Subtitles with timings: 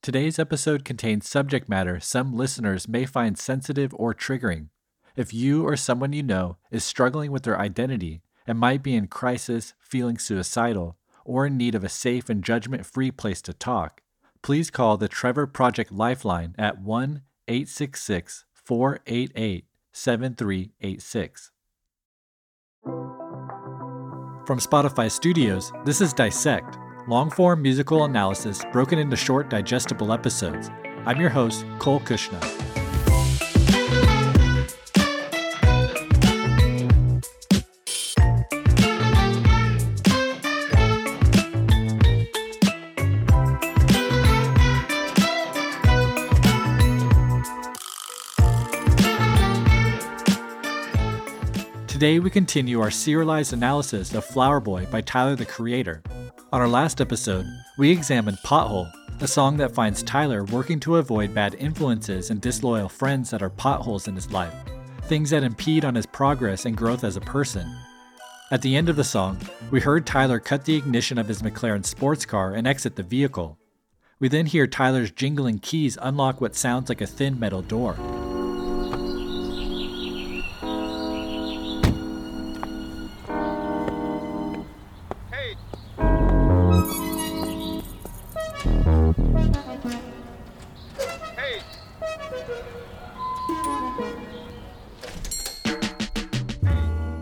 [0.00, 4.68] Today's episode contains subject matter some listeners may find sensitive or triggering.
[5.16, 9.08] If you or someone you know is struggling with their identity and might be in
[9.08, 14.02] crisis, feeling suicidal, or in need of a safe and judgment free place to talk,
[14.40, 21.50] please call the Trevor Project Lifeline at 1 866 488 7386.
[24.46, 30.70] From Spotify Studios, this is Dissect, long form musical analysis broken into short, digestible episodes.
[31.06, 32.38] I'm your host, Cole Cuchna.
[51.86, 56.00] Today, we continue our serialized analysis of Flower Boy by Tyler the Creator.
[56.50, 57.46] On our last episode,
[57.76, 62.88] we examined Pothole, a song that finds Tyler working to avoid bad influences and disloyal
[62.88, 64.54] friends that are potholes in his life,
[65.02, 67.70] things that impede on his progress and growth as a person.
[68.50, 69.38] At the end of the song,
[69.70, 73.58] we heard Tyler cut the ignition of his McLaren sports car and exit the vehicle.
[74.18, 77.94] We then hear Tyler's jingling keys unlock what sounds like a thin metal door.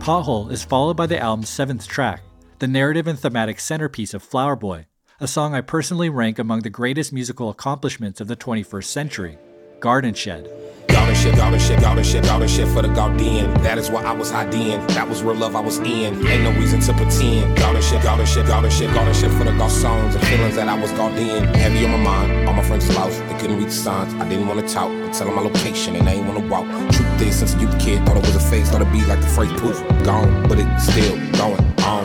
[0.06, 2.22] Pothole is followed by the album's seventh track,
[2.60, 4.86] the narrative and thematic centerpiece of Flower Boy,
[5.18, 9.36] a song I personally rank among the greatest musical accomplishments of the 21st century,
[9.80, 10.50] Garden Shed.
[10.88, 13.52] Garden shit, garden shit, garden shit, garden shit for the Guardian.
[13.62, 14.84] That is why I was hiding.
[14.88, 16.26] That was real love I was in.
[16.26, 17.56] Ain't no reason to pretend.
[17.58, 20.80] Garden shit, garden shit, garden shit, garden shit for the garçons and feelings that I
[20.80, 21.44] was Guardian.
[21.54, 23.18] Heavy on my mind, all my friends lost.
[23.28, 24.14] They couldn't read the signs.
[24.14, 24.90] I didn't want to talk.
[24.90, 26.64] I tell them my location and they ain't want to walk.
[26.92, 29.20] Truth is, since a youth kid, thought it was a face, thought it'd be like
[29.20, 32.04] the phrase poof, gone, but it's still going on.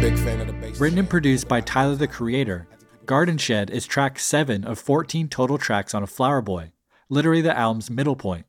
[0.00, 0.80] Big fan of the bass.
[0.80, 2.66] Written and produced by Tyler the Creator,
[3.06, 6.72] Garden Shed is track 7 of 14 total tracks on a Flower Boy,
[7.08, 8.46] literally the album's middle point.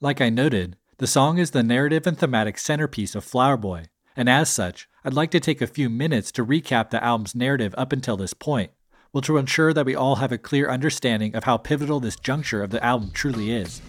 [0.00, 3.86] Like I noted, the song is the narrative and thematic centerpiece of Flower Boy,
[4.16, 7.74] and as such, I'd like to take a few minutes to recap the album's narrative
[7.78, 8.70] up until this point,
[9.12, 12.62] which will ensure that we all have a clear understanding of how pivotal this juncture
[12.62, 13.80] of the album truly is.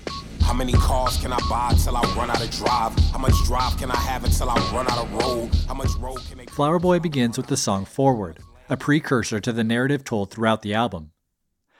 [0.41, 2.97] How many cars can I buy till I run out of drive?
[3.11, 5.49] How much drive can I have until I run out of road?
[5.67, 9.51] How much road can they Flower Boy begins with the song Forward, a precursor to
[9.51, 11.11] the narrative told throughout the album.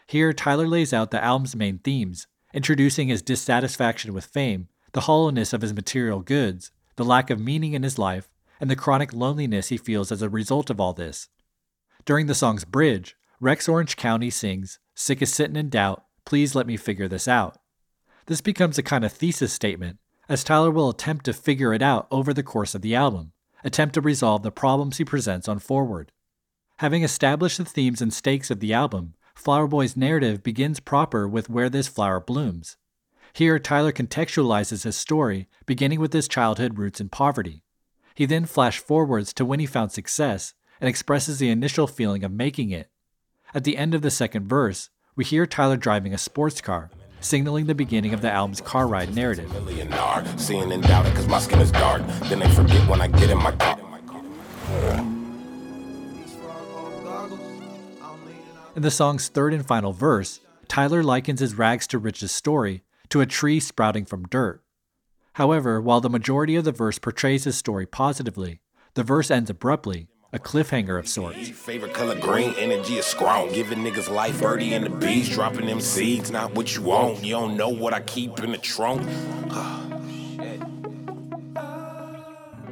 [0.08, 5.52] Here, Tyler lays out the album's main themes, introducing his dissatisfaction with fame, the hollowness
[5.52, 8.30] of his material goods, the lack of meaning in his life,
[8.60, 11.28] and the chronic loneliness he feels as a result of all this.
[12.06, 16.68] During the song's bridge, Rex Orange County sings, Sick of sitting in doubt, please let
[16.68, 17.60] me figure this out.
[18.28, 22.08] This becomes a kind of thesis statement, as Tyler will attempt to figure it out
[22.10, 26.12] over the course of the album, attempt to resolve the problems he presents on Forward.
[26.78, 31.48] Having established the themes and stakes of the album, Flower Boy's narrative begins proper with
[31.48, 32.76] where this flower blooms.
[33.34, 37.64] Here, Tyler contextualizes his story, beginning with his childhood roots in poverty.
[38.16, 42.32] He then flash forwards to when he found success and expresses the initial feeling of
[42.32, 42.90] making it.
[43.54, 47.68] At the end of the second verse, we hear Tyler driving a sports car, signaling
[47.68, 49.52] the beginning of the album's car ride narrative.
[50.36, 52.02] Seeing and doubting cause my skin is dark.
[52.24, 55.17] Then they forget when I get in my car.
[58.78, 63.22] In the song's third and final verse, Tyler likens his rags to riches story to
[63.22, 64.62] a tree sprouting from dirt.
[65.34, 68.60] However, while the majority of the verse portrays his story positively,
[68.94, 71.50] the verse ends abruptly, a cliffhanger of sorts.
[71.50, 73.52] Favorite color green, energy is strong.
[73.52, 77.24] Giving niggas life, birdie and the bees, dropping them seeds, not what you want.
[77.24, 79.02] You don't know what I keep in the trunk.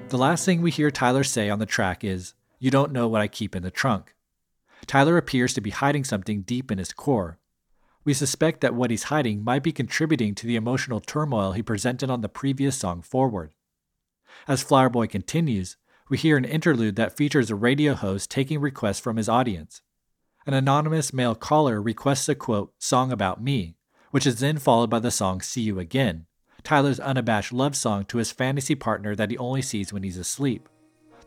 [0.09, 3.21] the last thing we hear Tyler say on the track is, You don't know what
[3.21, 4.14] I keep in the trunk.
[4.85, 7.39] Tyler appears to be hiding something deep in his core.
[8.03, 12.09] We suspect that what he's hiding might be contributing to the emotional turmoil he presented
[12.09, 13.53] on the previous song Forward.
[14.47, 15.77] As Flower Boy continues,
[16.07, 19.81] we hear an interlude that features a radio host taking requests from his audience.
[20.45, 23.77] An anonymous male caller requests a quote, song about me,
[24.11, 26.27] which is then followed by the song See You Again,
[26.63, 30.69] Tyler's unabashed love song to his fantasy partner that he only sees when he's asleep.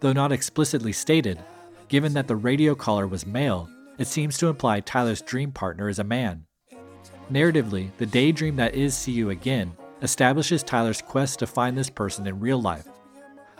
[0.00, 1.42] Though not explicitly stated,
[1.88, 3.68] given that the radio caller was male,
[3.98, 6.44] it seems to imply Tyler's dream partner is a man.
[7.30, 12.26] Narratively, the daydream that is See You Again establishes Tyler's quest to find this person
[12.26, 12.88] in real life,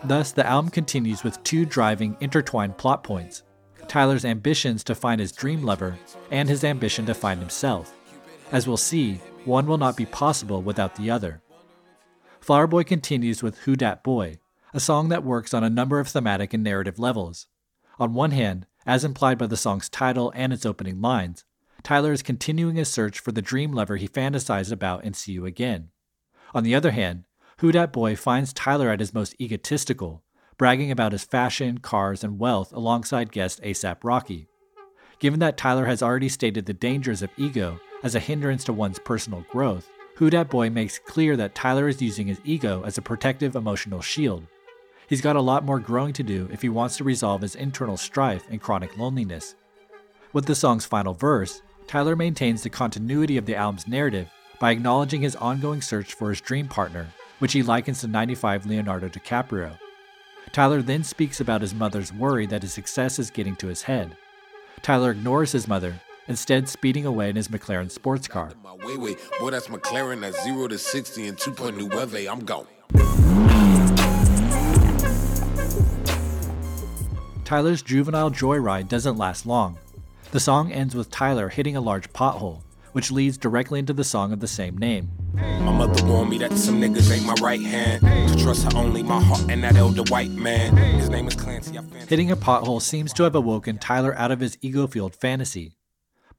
[0.03, 3.43] Thus, the album continues with two driving, intertwined plot points
[3.87, 5.97] Tyler's ambitions to find his dream lover
[6.31, 7.95] and his ambition to find himself.
[8.51, 9.15] As we'll see,
[9.45, 11.41] one will not be possible without the other.
[12.39, 14.37] Flower Boy continues with Who Dat Boy,
[14.73, 17.47] a song that works on a number of thematic and narrative levels.
[17.99, 21.43] On one hand, as implied by the song's title and its opening lines,
[21.83, 25.45] Tyler is continuing his search for the dream lover he fantasized about in See You
[25.45, 25.89] Again.
[26.53, 27.25] On the other hand,
[27.59, 30.23] who Dat Boy finds Tyler at his most egotistical,
[30.57, 34.47] bragging about his fashion, cars, and wealth alongside guest ASAP Rocky.
[35.19, 38.99] Given that Tyler has already stated the dangers of ego as a hindrance to one's
[38.99, 43.01] personal growth, Who Dat Boy makes clear that Tyler is using his ego as a
[43.01, 44.47] protective emotional shield.
[45.09, 47.97] He's got a lot more growing to do if he wants to resolve his internal
[47.97, 49.55] strife and chronic loneliness.
[50.31, 54.29] With the song's final verse, Tyler maintains the continuity of the album's narrative
[54.59, 57.07] by acknowledging his ongoing search for his dream partner
[57.39, 59.79] which he likens to 95 Leonardo DiCaprio.
[60.51, 64.15] Tyler then speaks about his mother's worry that his success is getting to his head.
[64.81, 68.51] Tyler ignores his mother, instead speeding away in his McLaren sports car.
[68.83, 72.31] Wait, wait, boy, that's McLaren at 0 to 60 and 2.9.
[72.31, 72.67] I'm gone.
[77.49, 79.79] Tyler's juvenile joyride doesn't last long.
[80.29, 82.61] The song ends with Tyler hitting a large pothole,
[82.91, 85.09] which leads directly into the song of the same name.
[85.33, 88.03] My mother warned me that some niggas ain't my right hand.
[88.03, 90.77] To trust her only my heart and that elder white man.
[90.77, 91.75] His name is Clancy.
[92.07, 95.75] Hitting a pothole seems to have awoken Tyler out of his ego fueled fantasy.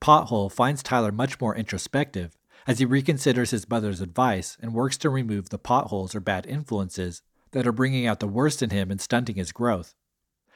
[0.01, 5.11] Pothole finds Tyler much more introspective as he reconsiders his mother's advice and works to
[5.11, 9.01] remove the potholes or bad influences that are bringing out the worst in him and
[9.01, 9.97] stunting his growth.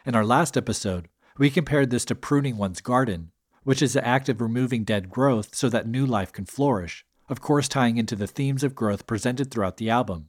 [0.05, 1.09] In our last episode,
[1.39, 3.31] we compared this to pruning one's garden,
[3.63, 7.41] which is the act of removing dead growth so that new life can flourish of
[7.41, 10.29] course, tying into the themes of growth presented throughout the album.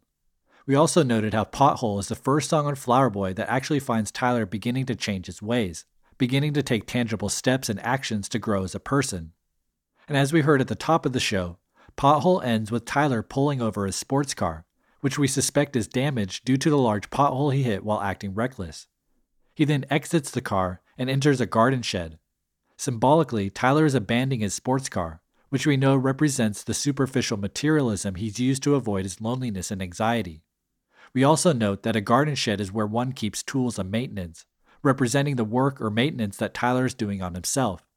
[0.66, 4.12] We also noted how Pothole is the first song on Flower Boy that actually finds
[4.12, 5.86] Tyler beginning to change his ways,
[6.18, 9.34] beginning to take tangible steps and actions to grow as a person.
[10.08, 11.58] And as we heard at the top of the show,
[11.98, 14.66] Pothole ends with Tyler pulling over his sports car,
[15.02, 18.88] which we suspect is damaged due to the large pothole he hit while acting reckless.
[19.56, 22.20] He then exits the car and enters a garden shed.
[22.78, 28.40] Symbolically, Tyler is abandoning his sports car, which we know represents the superficial materialism he's
[28.40, 30.44] used to avoid his loneliness and anxiety.
[31.14, 34.46] We also note that a garden shed is where one keeps tools of maintenance,
[34.84, 37.88] representing the work or maintenance that Tyler is doing on himself.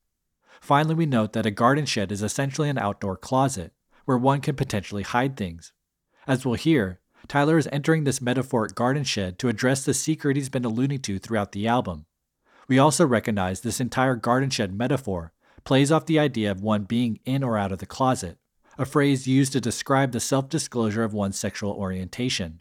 [0.61, 3.73] Finally, we note that a garden shed is essentially an outdoor closet,
[4.05, 5.73] where one can potentially hide things.
[6.27, 10.49] As we'll hear, Tyler is entering this metaphoric garden shed to address the secret he's
[10.49, 12.07] been alluding to throughout the album.
[12.69, 15.33] We also recognize this entire garden shed metaphor
[15.65, 18.39] plays off the idea of one being in or out of the closet,
[18.79, 22.61] a phrase used to describe the self disclosure of one's sexual orientation.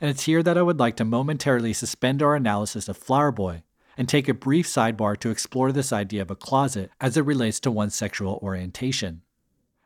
[0.00, 3.62] And it's here that I would like to momentarily suspend our analysis of Flower Boy
[3.96, 7.60] and take a brief sidebar to explore this idea of a closet as it relates
[7.60, 9.22] to one's sexual orientation.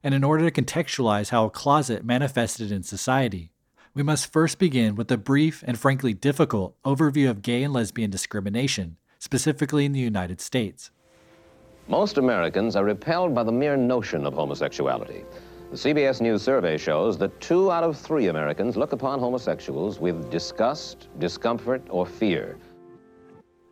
[0.02, 3.50] And in order to contextualize how a closet manifested in society,
[3.96, 8.10] we must first begin with a brief and frankly difficult overview of gay and lesbian
[8.10, 10.90] discrimination, specifically in the United States.
[11.88, 15.24] Most Americans are repelled by the mere notion of homosexuality.
[15.70, 20.30] The CBS News survey shows that two out of three Americans look upon homosexuals with
[20.30, 22.58] disgust, discomfort, or fear.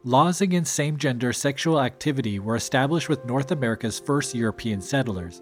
[0.05, 5.41] Laws against same gender sexual activity were established with North America's first European settlers.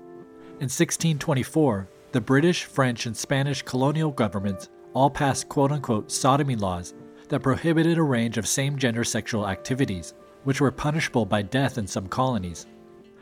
[0.59, 6.95] In 1624, the British, French, and Spanish colonial governments all passed quote unquote sodomy laws
[7.29, 10.15] that prohibited a range of same gender sexual activities
[10.45, 12.67] which were punishable by death in some colonies.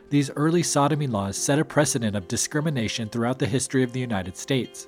[0.09, 4.35] These early sodomy laws set a precedent of discrimination throughout the history of the United
[4.35, 4.87] States.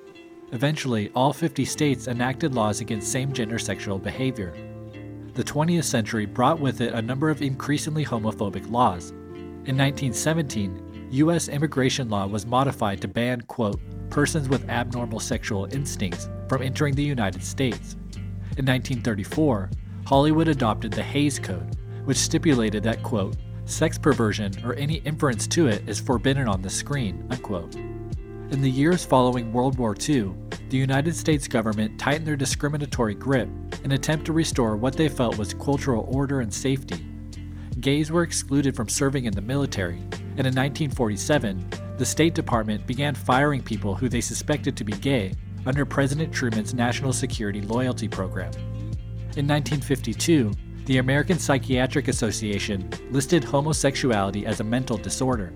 [0.52, 4.52] Eventually, all 50 states enacted laws against same gender sexual behavior.
[5.34, 9.10] the 20th century brought with it a number of increasingly homophobic laws.
[9.66, 11.46] In 1917, U.S.
[11.46, 13.80] immigration law was modified to ban, quote,
[14.10, 17.94] persons with abnormal sexual instincts from entering the United States.
[18.56, 19.70] In 1934,
[20.06, 25.68] Hollywood adopted the Hays Code, which stipulated that, quote, sex perversion or any inference to
[25.68, 27.76] it is forbidden on the screen, unquote.
[27.76, 30.32] In the years following World War II,
[30.68, 33.48] the United States government tightened their discriminatory grip
[33.84, 37.06] in an attempt to restore what they felt was cultural order and safety.
[37.78, 40.02] Gays were excluded from serving in the military,
[40.36, 45.32] and in 1947, the State Department began firing people who they suspected to be gay
[45.64, 48.52] under President Truman's National Security Loyalty Program.
[49.36, 50.52] In 1952,
[50.86, 55.54] the American Psychiatric Association listed homosexuality as a mental disorder.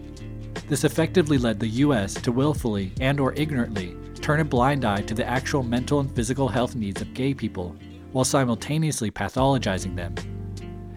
[0.69, 5.15] This effectively led the US to willfully and or ignorantly turn a blind eye to
[5.15, 7.77] the actual mental and physical health needs of gay people
[8.13, 10.15] while simultaneously pathologizing them.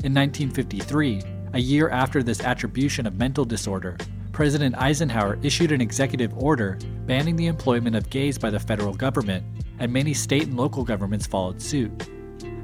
[0.03, 1.21] In 1953,
[1.53, 3.97] a year after this attribution of mental disorder,
[4.31, 9.45] President Eisenhower issued an executive order banning the employment of gays by the federal government,
[9.79, 11.97] and many state and local governments followed suit.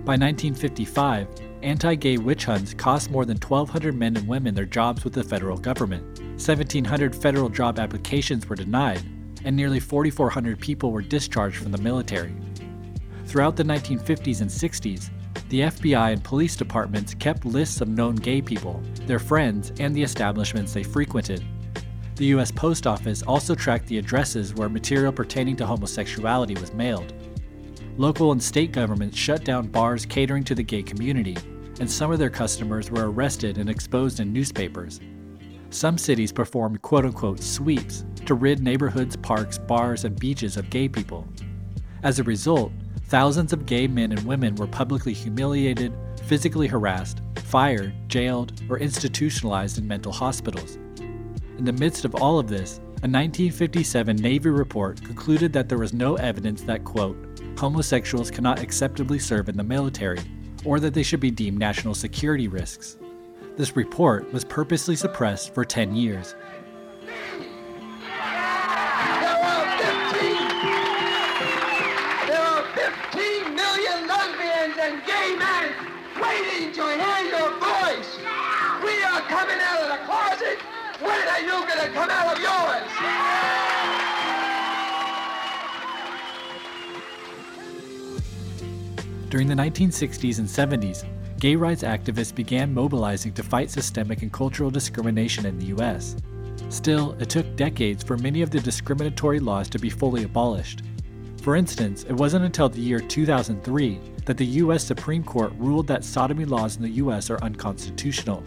[0.05, 1.27] By 1955,
[1.63, 5.23] anti gay witch hunts cost more than 1,200 men and women their jobs with the
[5.23, 6.19] federal government.
[6.19, 9.01] 1,700 federal job applications were denied,
[9.43, 12.33] and nearly 4,400 people were discharged from the military.
[13.25, 15.09] Throughout the 1950s and 60s,
[15.49, 20.03] the FBI and police departments kept lists of known gay people, their friends, and the
[20.03, 21.43] establishments they frequented.
[22.15, 22.51] The U.S.
[22.51, 27.13] Post Office also tracked the addresses where material pertaining to homosexuality was mailed.
[27.95, 31.37] Local and state governments shut down bars catering to the gay community,
[31.79, 34.99] and some of their customers were arrested and exposed in newspapers.
[35.69, 40.89] Some cities performed quote unquote sweeps to rid neighborhoods, parks, bars, and beaches of gay
[40.89, 41.27] people.
[42.03, 42.71] As a result,
[43.07, 45.93] thousands of gay men and women were publicly humiliated,
[46.25, 50.75] physically harassed, fired, jailed, or institutionalized in mental hospitals.
[51.57, 55.93] In the midst of all of this, a 1957 Navy report concluded that there was
[55.93, 57.17] no evidence that, quote,
[57.57, 60.19] homosexuals cannot acceptably serve in the military,
[60.65, 62.97] or that they should be deemed national security risks.
[63.55, 66.35] This report was purposely suppressed for 10 years.
[74.87, 75.73] And gay men
[76.15, 78.17] waiting to hear your voice.
[78.81, 80.59] We are coming out of the closet.
[81.01, 82.87] When are you going to come out of yours?
[89.29, 91.03] During the 1960s and 70s,
[91.37, 96.15] gay rights activists began mobilizing to fight systemic and cultural discrimination in the US.
[96.69, 100.81] Still, it took decades for many of the discriminatory laws to be fully abolished.
[101.47, 106.03] For instance, it wasn't until the year 2003 that the US Supreme Court ruled that
[106.03, 108.43] sodomy laws in the US are unconstitutional.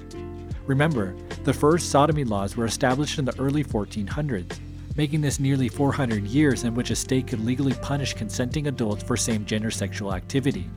[0.67, 4.59] Remember, the first sodomy laws were established in the early 1400s,
[4.97, 9.17] making this nearly 400 years in which a state could legally punish consenting adults for
[9.17, 10.69] same gender sexual activity.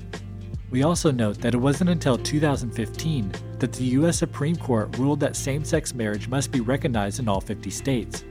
[0.69, 5.35] We also note that it wasn't until 2015 that the US Supreme Court ruled that
[5.35, 8.23] same sex marriage must be recognized in all 50 states.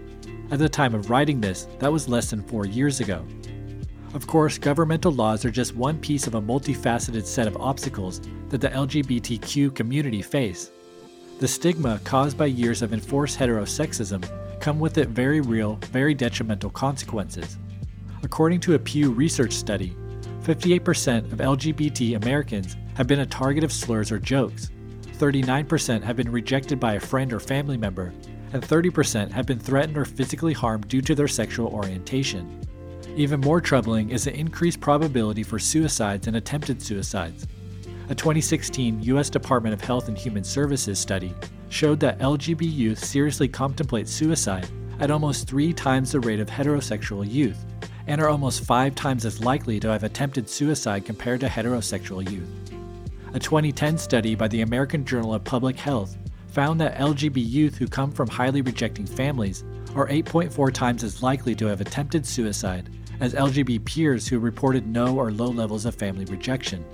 [0.51, 3.23] At the time of writing this, that was less than four years ago.
[4.15, 8.61] Of course, governmental laws are just one piece of a multifaceted set of obstacles that
[8.61, 10.71] the LGBTQ community face.
[11.39, 14.29] The stigma caused by years of enforced heterosexism
[14.61, 17.57] come with it very real, very detrimental consequences.
[18.23, 19.97] According to a Pew Research study,
[20.43, 24.71] 58% of LGBT Americans have been a target of slurs or jokes,
[25.23, 28.13] 39% have been rejected by a friend or family member,
[28.53, 32.61] and 30% have been threatened or physically harmed due to their sexual orientation.
[33.15, 37.47] Even more troubling is the increased probability for suicides and attempted suicides.
[38.09, 39.29] A 2016 U.S.
[39.29, 41.35] Department of Health and Human Services study
[41.69, 44.67] showed that LGB youth seriously contemplate suicide
[44.99, 47.67] at almost three times the rate of heterosexual youth,
[48.07, 52.49] and are almost five times as likely to have attempted suicide compared to heterosexual youth.
[53.35, 56.17] A 2010 study by the American Journal of Public Health
[56.49, 59.65] found that LGB youth who come from highly rejecting families
[59.95, 62.89] are 8.4 times as likely to have attempted suicide
[63.21, 66.85] as LGB peers who reported no or low levels of family rejection.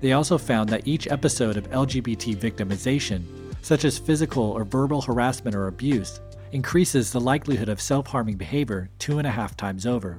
[0.00, 3.22] They also found that each episode of LGBT victimization,
[3.62, 6.20] such as physical or verbal harassment or abuse,
[6.52, 10.18] increases the likelihood of self harming behavior two and a half times over.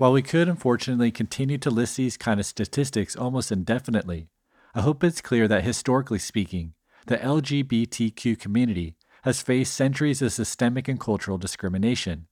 [0.00, 4.30] While we could unfortunately continue to list these kind of statistics almost indefinitely,
[4.74, 6.72] I hope it's clear that historically speaking,
[7.06, 12.28] the LGBTQ community has faced centuries of systemic and cultural discrimination.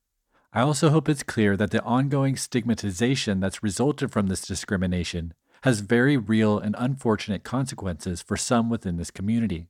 [0.50, 5.34] I also hope it's clear that the ongoing stigmatization that's resulted from this discrimination
[5.64, 9.68] has very real and unfortunate consequences for some within this community.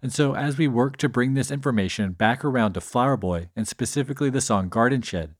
[0.00, 3.68] And so, as we work to bring this information back around to Flower Boy and
[3.68, 5.34] specifically the song Garden Shed,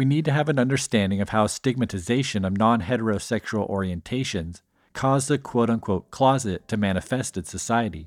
[0.00, 4.62] we need to have an understanding of how stigmatization of non heterosexual orientations
[4.94, 8.06] caused the quote unquote closet to manifest in society.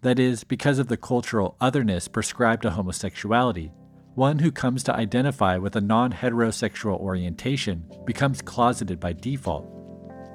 [0.00, 3.70] That is, because of the cultural otherness prescribed to homosexuality,
[4.14, 9.70] one who comes to identify with a non heterosexual orientation becomes closeted by default.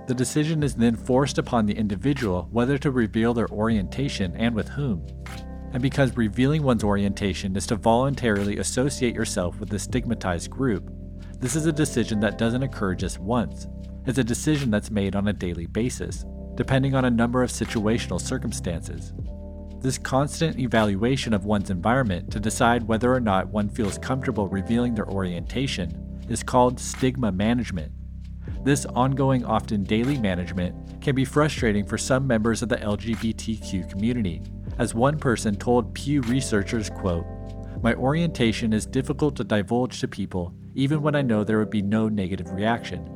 [0.08, 4.70] The decision is then forced upon the individual whether to reveal their orientation and with
[4.70, 5.04] whom.
[5.74, 10.92] And because revealing one's orientation is to voluntarily associate yourself with a stigmatized group,
[11.40, 13.68] this is a decision that doesn't occur just once.
[14.06, 16.26] It's a decision that's made on a daily basis,
[16.56, 19.14] depending on a number of situational circumstances.
[19.80, 24.94] This constant evaluation of one's environment to decide whether or not one feels comfortable revealing
[24.94, 27.92] their orientation is called stigma management.
[28.64, 34.44] This ongoing, often daily management can be frustrating for some members of the LGBTQ community.
[34.82, 37.24] As one person told Pew researchers, quote,
[37.84, 41.84] "My orientation is difficult to divulge to people even when I know there would be
[41.84, 43.08] no negative reaction.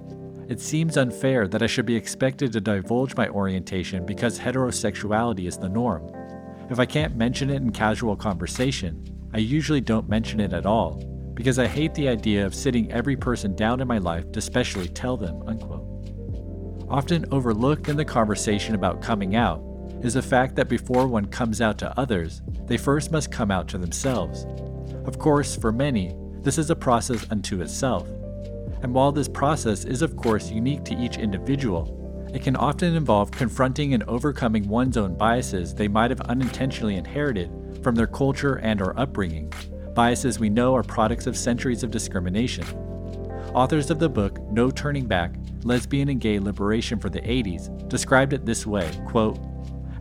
[0.47, 5.57] It seems unfair that I should be expected to divulge my orientation because heterosexuality is
[5.57, 6.03] the norm.
[6.69, 9.01] If I can't mention it in casual conversation,
[9.33, 11.01] I usually don't mention it at all,
[11.33, 14.87] because I hate the idea of sitting every person down in my life to specially
[14.87, 15.41] tell them.
[15.47, 15.81] Unquote.
[16.89, 19.64] Often overlooked in the conversation about coming out
[20.05, 23.67] is the fact that before one comes out to others, they first must come out
[23.67, 24.45] to themselves.
[25.05, 28.07] Of course, for many, this is a process unto itself.
[28.83, 33.31] And while this process is, of course, unique to each individual, it can often involve
[33.31, 37.49] confronting and overcoming one's own biases they might have unintentionally inherited
[37.81, 39.51] from their culture and or upbringing,
[39.95, 42.65] biases we know are products of centuries of discrimination.
[43.55, 45.33] Authors of the book No Turning Back:
[45.63, 49.39] Lesbian and Gay Liberation for the 80s described it this way, quote,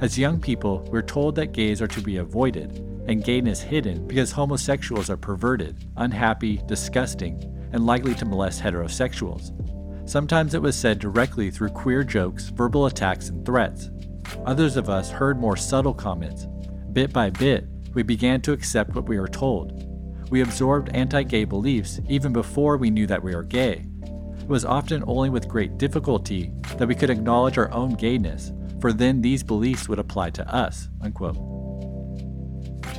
[0.05, 2.73] "As young people, we're told that gays are to be avoided
[3.09, 9.51] and gayness hidden because homosexuals are perverted, unhappy, disgusting, and likely to molest heterosexuals.
[10.07, 13.89] Sometimes it was said directly through queer jokes, verbal attacks, and threats.
[14.45, 16.47] Others of us heard more subtle comments.
[16.93, 19.87] Bit by bit, we began to accept what we were told.
[20.29, 23.87] We absorbed anti gay beliefs even before we knew that we were gay.
[24.39, 28.53] It was often only with great difficulty that we could acknowledge our own gayness,
[28.85, 30.91] for then these beliefs would apply to us.
[31.01, 31.39] Unquote.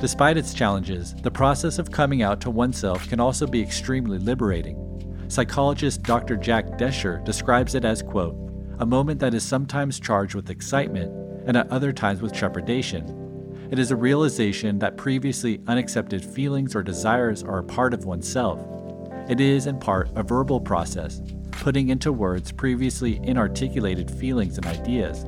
[0.00, 4.76] Despite its challenges, the process of coming out to oneself can also be extremely liberating.
[5.28, 6.36] Psychologist Dr.
[6.36, 8.34] Jack Drescher describes it as, quote,
[8.80, 11.12] a moment that is sometimes charged with excitement
[11.46, 13.68] and at other times with trepidation.
[13.70, 18.58] It is a realization that previously unaccepted feelings or desires are a part of oneself.
[19.30, 21.22] It is, in part, a verbal process,
[21.52, 25.24] putting into words previously inarticulated feelings and ideas.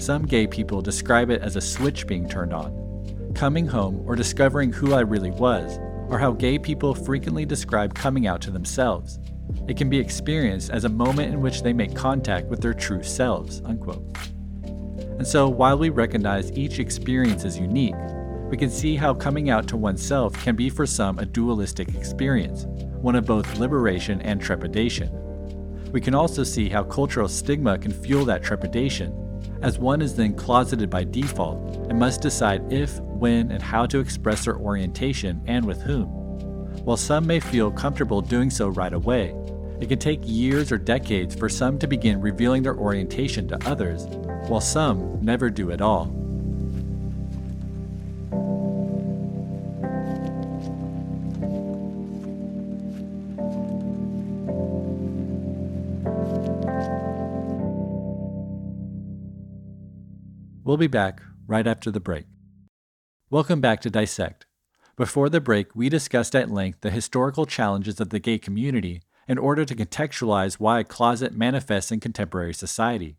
[0.00, 3.32] Some gay people describe it as a switch being turned on.
[3.34, 5.78] Coming home or discovering who I really was
[6.10, 9.18] are how gay people frequently describe coming out to themselves.
[9.68, 13.02] It can be experienced as a moment in which they make contact with their true
[13.02, 13.60] selves.
[13.66, 14.02] Unquote.
[14.64, 17.94] And so, while we recognize each experience is unique,
[18.48, 22.64] we can see how coming out to oneself can be for some a dualistic experience,
[23.02, 25.10] one of both liberation and trepidation.
[25.92, 29.29] We can also see how cultural stigma can fuel that trepidation,
[29.62, 33.98] as one is then closeted by default and must decide if, when, and how to
[33.98, 36.06] express their orientation and with whom.
[36.84, 39.34] While some may feel comfortable doing so right away,
[39.80, 44.04] it can take years or decades for some to begin revealing their orientation to others,
[44.48, 46.19] while some never do at all.
[60.70, 62.26] We'll be back right after the break.
[63.28, 64.46] Welcome back to Dissect.
[64.94, 69.36] Before the break, we discussed at length the historical challenges of the gay community in
[69.36, 73.16] order to contextualize why a closet manifests in contemporary society.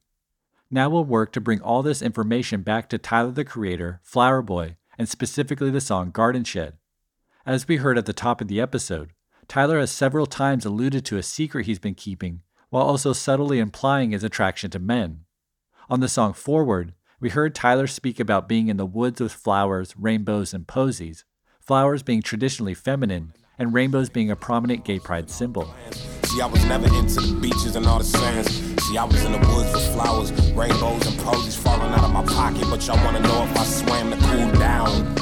[0.69, 4.77] Now we'll work to bring all this information back to Tyler the Creator, Flower Boy,
[4.97, 6.77] and specifically the song Garden Shed.
[7.45, 9.11] As we heard at the top of the episode,
[9.49, 14.11] Tyler has several times alluded to a secret he's been keeping, while also subtly implying
[14.11, 15.25] his attraction to men.
[15.89, 19.93] On the song Forward, we heard Tyler speak about being in the woods with flowers,
[19.95, 21.23] rainbows, and posies,
[21.59, 25.71] flowers being traditionally feminine, and rainbows being a prominent gay pride symbol.
[26.25, 28.49] See, I was never into the beaches and all the sands.
[28.83, 32.25] See, I was in the woods with flowers, rainbows, and posies falling out of my
[32.25, 32.65] pocket.
[32.71, 35.15] But y'all wanna know if I swam to cool down.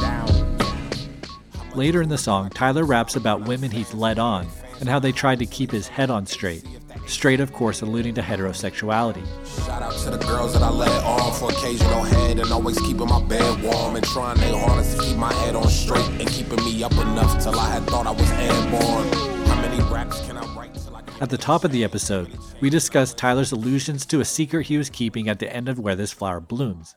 [1.75, 4.47] Later in the song, Tyler raps about women he's led on
[4.79, 6.63] and how they tried to keep his head on straight.
[7.09, 9.25] Straight, of course, alluding to heterosexuality.
[9.65, 12.05] Shout out to the girls that I let on for occasional
[12.39, 15.67] and always keeping my bed warm and trying their hardest to keep my head on
[15.67, 19.47] straight and keeping me up enough till I had thought I was airborne.
[19.47, 22.69] How many raps can I write till I At the top of the episode, we
[22.69, 26.13] discussed Tyler's allusions to a secret he was keeping at the end of Where This
[26.13, 26.95] Flower Blooms.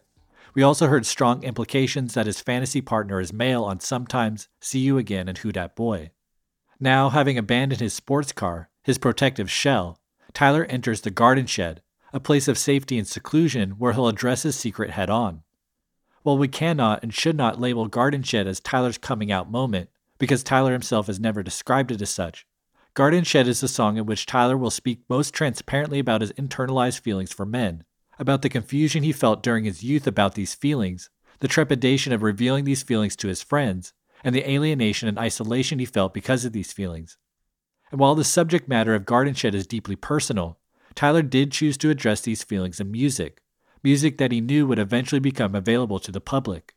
[0.55, 4.99] We also heard strong implications that his fantasy partner is male on Sometimes, See You
[4.99, 6.11] Again, and Who Dat Boy.
[6.79, 9.99] Now, having abandoned his sports car, his protective shell,
[10.35, 14.57] Tyler enters the garden shed, a place of safety and seclusion where he'll address his
[14.57, 15.43] secret head on.
[16.23, 20.45] While we cannot and should not label Garden Shed as Tyler's coming out moment, because
[20.45, 22.47] Tyler himself has never described it as such,
[22.95, 27.01] Garden Shed is the song in which Tyler will speak most transparently about his internalized
[27.01, 27.85] feelings for men,
[28.19, 32.65] about the confusion he felt during his youth about these feelings, the trepidation of revealing
[32.65, 33.93] these feelings to his friends,
[34.23, 37.17] and the alienation and isolation he felt because of these feelings.
[37.93, 40.59] And while the subject matter of Garden Shed is deeply personal,
[40.95, 43.43] Tyler did choose to address these feelings in music,
[43.83, 46.75] music that he knew would eventually become available to the public.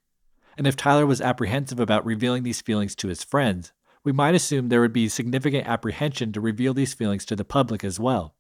[0.58, 3.72] And if Tyler was apprehensive about revealing these feelings to his friends,
[4.04, 7.84] we might assume there would be significant apprehension to reveal these feelings to the public
[7.86, 8.36] as well.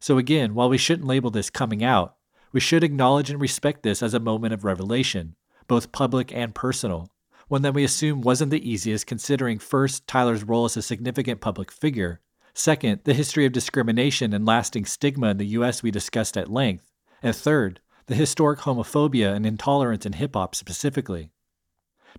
[0.00, 2.16] So again, while we shouldn't label this coming out,
[2.52, 5.36] we should acknowledge and respect this as a moment of revelation,
[5.68, 7.08] both public and personal,
[7.50, 11.72] one that we assume wasn't the easiest considering first Tyler's role as a significant public
[11.72, 12.20] figure,
[12.54, 16.92] second, the history of discrimination and lasting stigma in the US we discussed at length,
[17.20, 21.32] and third, the historic homophobia and intolerance in hip hop specifically.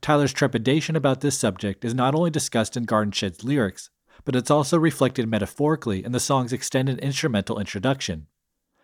[0.02, 3.89] Tyler's trepidation about this subject is not only discussed in Garden Shed's lyrics,
[4.26, 8.28] but it's also reflected metaphorically in the song's extended instrumental introduction.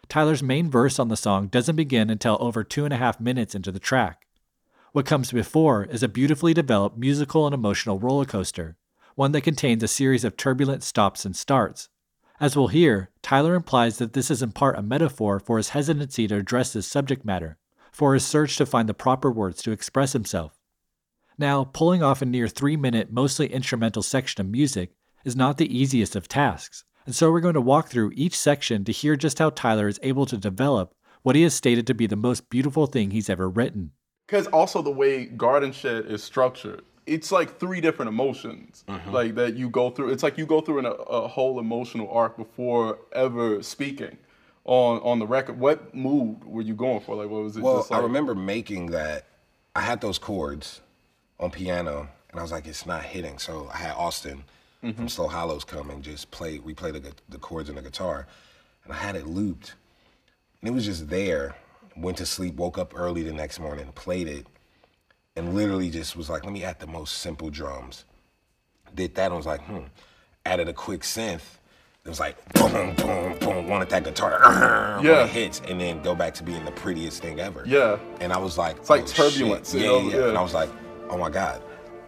[0.07, 3.53] Tyler's main verse on the song doesn't begin until over two and a half minutes
[3.53, 4.26] into the track.
[4.97, 8.77] What comes before is a beautifully developed musical and emotional roller coaster,
[9.13, 11.89] one that contains a series of turbulent stops and starts.
[12.39, 16.27] As we'll hear, Tyler implies that this is in part a metaphor for his hesitancy
[16.27, 17.59] to address this subject matter,
[17.91, 20.57] for his search to find the proper words to express himself.
[21.37, 25.77] Now, pulling off a near three minute, mostly instrumental section of music is not the
[25.77, 29.37] easiest of tasks, and so we're going to walk through each section to hear just
[29.37, 32.87] how Tyler is able to develop what he has stated to be the most beautiful
[32.87, 33.91] thing he's ever written.
[34.27, 39.11] Because also the way Garden Shed is structured, it's like three different emotions mm-hmm.
[39.11, 40.11] like that you go through.
[40.11, 44.17] It's like you go through an, a, a whole emotional arc before ever speaking
[44.65, 45.57] on on the record.
[45.57, 47.15] What mood were you going for?
[47.15, 47.63] Like, what was it?
[47.63, 49.25] Well, just like, I remember making that.
[49.75, 50.81] I had those chords
[51.39, 53.37] on piano, and I was like, it's not hitting.
[53.37, 54.43] So I had Austin
[54.81, 55.07] from mm-hmm.
[55.07, 58.27] Slow Hollows come and just play, replay the, the chords on the guitar,
[58.83, 59.75] and I had it looped,
[60.61, 61.55] and it was just there.
[61.97, 64.45] Went to sleep, woke up early the next morning, played it,
[65.35, 68.05] and literally just was like, let me add the most simple drums.
[68.93, 69.79] Did that, and was like, hmm.
[70.45, 71.41] Added a quick synth.
[72.05, 73.67] It was like boom, boom, boom.
[73.67, 75.25] Wanted that guitar to Yeah.
[75.25, 77.63] it hits, and then go back to being the prettiest thing ever.
[77.67, 77.97] Yeah.
[78.21, 79.81] And I was like, It's like oh, turbulence, shit.
[79.81, 79.99] you Yeah, know?
[80.07, 80.19] yeah, yeah.
[80.21, 80.29] Yeah.
[80.29, 80.69] And I was like,
[81.09, 81.61] oh my God,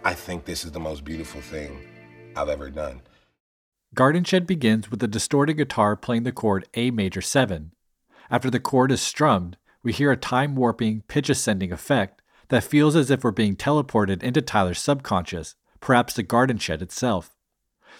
[0.06, 1.82] I think this is the most beautiful thing
[2.38, 3.02] I've ever done.
[3.94, 7.74] Garden Shed begins with a distorted guitar playing the chord A major 7.
[8.32, 12.96] After the chord is strummed, we hear a time warping, pitch ascending effect that feels
[12.96, 17.36] as if we're being teleported into Tyler's subconscious, perhaps the Garden Shed itself.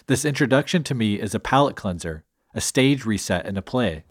[0.06, 4.04] This introduction to me is a palate cleanser, a stage reset in a play.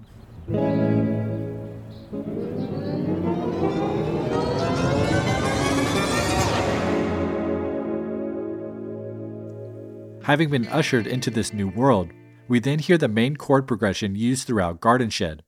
[10.23, 12.10] Having been ushered into this new world,
[12.47, 15.43] we then hear the main chord progression used throughout Garden Shed.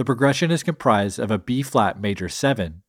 [0.00, 2.80] The progression is comprised of a B flat major 7,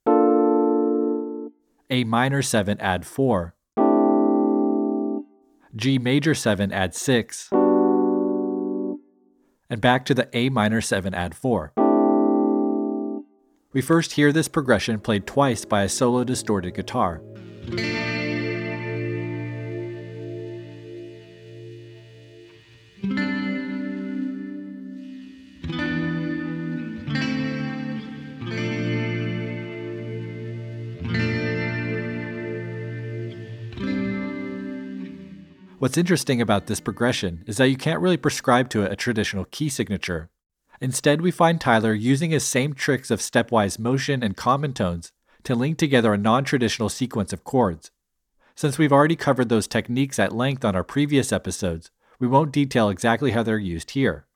[1.90, 3.54] A minor 7 add 4,
[5.76, 9.02] G major 7 add 6, and
[9.82, 11.74] back to the A minor 7 add 4.
[13.74, 17.22] We first hear this progression played twice by a solo distorted guitar.
[35.82, 39.46] What's interesting about this progression is that you can't really prescribe to it a traditional
[39.46, 40.30] key signature.
[40.80, 45.56] Instead, we find Tyler using his same tricks of stepwise motion and common tones to
[45.56, 47.90] link together a non traditional sequence of chords.
[48.54, 51.90] Since we've already covered those techniques at length on our previous episodes,
[52.20, 54.28] We won't detail exactly how they're used here.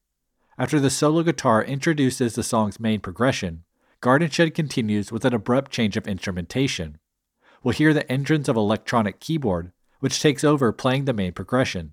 [0.58, 3.66] After the solo guitar introduces the song's main progression,
[4.02, 6.98] Garden Shed continues with an abrupt change of instrumentation.
[7.62, 9.72] We'll hear the entrance of electronic keyboard,
[10.06, 11.92] which takes over playing the main progression.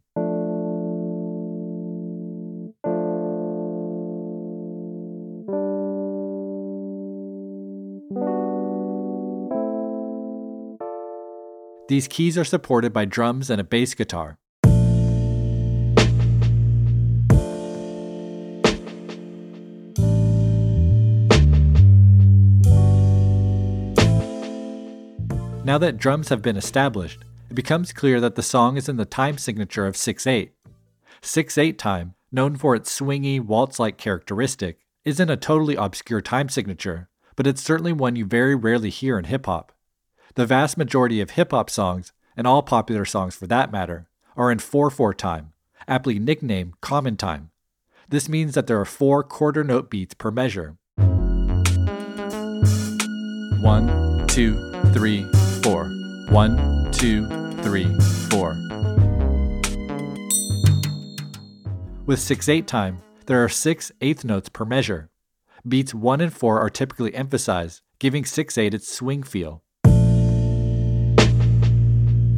[11.88, 14.36] These keys are supported by drums and a bass guitar.
[25.64, 29.04] Now that drums have been established, it becomes clear that the song is in the
[29.04, 30.52] time signature of 6 8.
[31.20, 36.48] 6 8 time, known for its swingy, waltz like characteristic, isn't a totally obscure time
[36.48, 39.70] signature, but it's certainly one you very rarely hear in hip hop.
[40.34, 44.50] The vast majority of hip hop songs, and all popular songs for that matter, are
[44.50, 45.52] in 4 4 time,
[45.86, 47.50] aptly nicknamed common time.
[48.08, 50.78] This means that there are four quarter note beats per measure.
[53.60, 54.56] One, two,
[54.94, 55.30] three,
[55.62, 55.90] four.
[56.30, 57.86] One, two, three,
[58.28, 58.56] four.
[62.04, 65.08] With 6 8 time, there are six eighth notes per measure.
[65.66, 69.62] Beats 1 and 4 are typically emphasized, giving 6 8 its swing feel.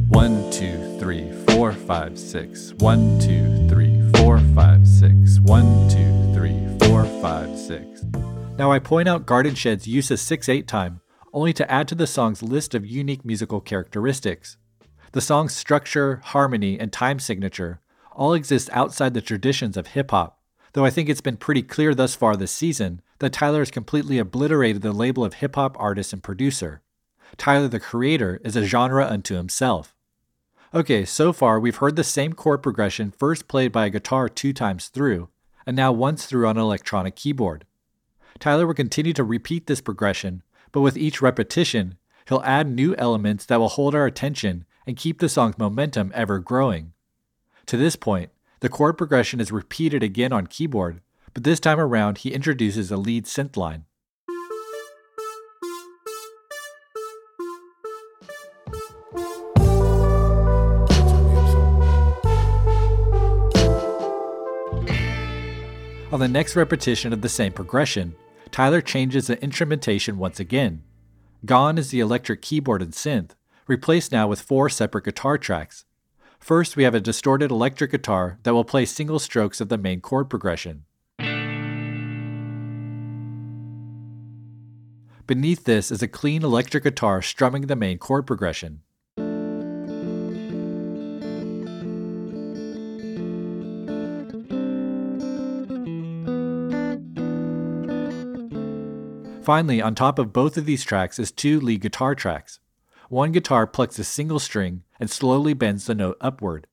[0.09, 2.73] 1, 2, 3, 4, 5, 6.
[2.73, 5.39] 1, 2, 3, 4, 5, 6.
[5.39, 8.03] 1, 2, 3, 4, 5, 6.
[8.57, 11.01] Now I point out Garden Shed's use of 6 8 time
[11.33, 14.57] only to add to the song's list of unique musical characteristics.
[15.15, 17.79] The song's structure, harmony, and time signature
[18.11, 20.41] all exist outside the traditions of hip hop,
[20.73, 24.19] though I think it's been pretty clear thus far this season that Tyler has completely
[24.19, 26.81] obliterated the label of hip hop artist and producer.
[27.37, 29.95] Tyler the Creator is a genre unto himself.
[30.73, 34.51] Okay, so far we've heard the same chord progression first played by a guitar two
[34.51, 35.29] times through,
[35.65, 37.63] and now once through on an electronic keyboard.
[38.37, 41.95] Tyler will continue to repeat this progression but with each repetition,
[42.27, 46.39] he'll add new elements that will hold our attention and keep the song's momentum ever
[46.39, 46.93] growing.
[47.67, 51.01] To this point, the chord progression is repeated again on keyboard,
[51.33, 53.85] but this time around he introduces a lead synth line.
[66.11, 68.15] On the next repetition of the same progression,
[68.49, 70.81] Tyler changes the instrumentation once again.
[71.43, 73.31] Gone is the electric keyboard and synth,
[73.67, 75.85] replaced now with four separate guitar tracks.
[76.39, 80.01] First, we have a distorted electric guitar that will play single strokes of the main
[80.01, 80.85] chord progression.
[85.27, 88.81] Beneath this is a clean electric guitar strumming the main chord progression.
[99.43, 102.59] Finally, on top of both of these tracks is two lead guitar tracks.
[103.09, 106.65] One guitar plucks a single string and slowly bends the note upward.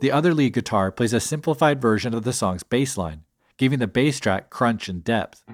[0.00, 3.22] The other lead guitar plays a simplified version of the song's bass line,
[3.58, 5.44] giving the bass track crunch and depth.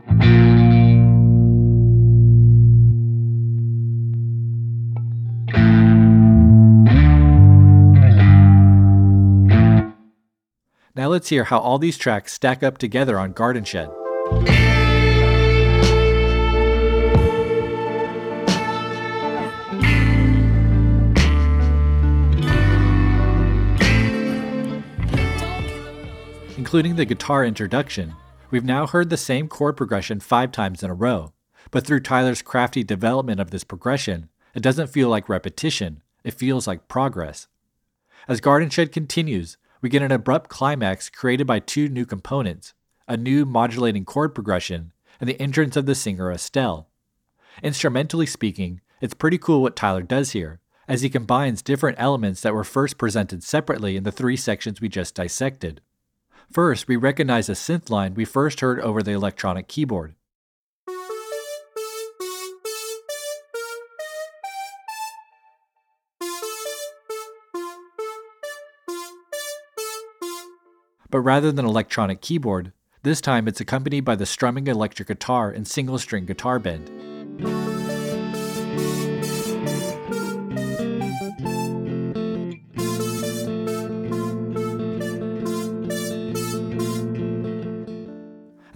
[10.94, 13.90] Now let's hear how all these tracks stack up together on Garden Shed.
[26.72, 28.14] Including the guitar introduction,
[28.50, 31.35] we've now heard the same chord progression five times in a row,
[31.70, 36.66] but through Tyler's crafty development of this progression, it doesn't feel like repetition, it feels
[36.66, 37.46] like progress.
[38.26, 42.72] As Garden Shed continues, we get an abrupt climax created by two new components
[43.06, 46.88] a new modulating chord progression and the entrance of the singer Estelle.
[47.62, 50.58] Instrumentally speaking, it's pretty cool what Tyler does here,
[50.88, 54.88] as he combines different elements that were first presented separately in the three sections we
[54.88, 55.82] just dissected.
[56.52, 60.14] First, we recognize a synth line we first heard over the electronic keyboard.
[71.08, 75.66] But rather than electronic keyboard, this time it's accompanied by the strumming electric guitar and
[75.66, 77.01] single string guitar bend.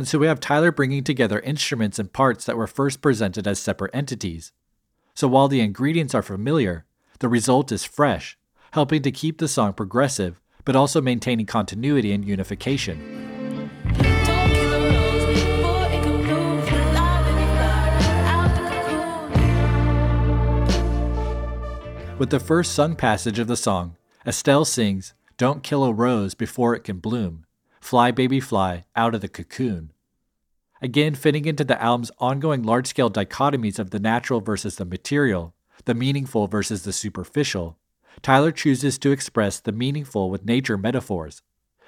[0.06, 3.58] And so we have Tyler bringing together instruments and parts that were first presented as
[3.58, 4.52] separate entities.
[5.14, 6.84] So while the ingredients are familiar,
[7.18, 8.38] the result is fresh,
[8.70, 13.00] helping to keep the song progressive but also maintaining continuity and unification.
[22.16, 26.76] With the first sung passage of the song, Estelle sings, Don't kill a rose before
[26.76, 27.44] it can bloom.
[27.80, 29.90] Fly, baby, fly, out of the cocoon.
[30.82, 35.54] Again, fitting into the album's ongoing large scale dichotomies of the natural versus the material,
[35.84, 37.78] the meaningful versus the superficial,
[38.22, 41.42] Tyler chooses to express the meaningful with nature metaphors.